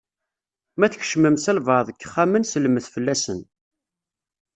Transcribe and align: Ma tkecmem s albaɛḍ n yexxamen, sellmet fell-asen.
Ma 0.79 0.87
tkecmem 0.91 1.35
s 1.43 1.45
albaɛḍ 1.51 1.87
n 1.89 1.91
yexxamen, 1.91 2.43
sellmet 2.47 2.85
fell-asen. 2.93 3.39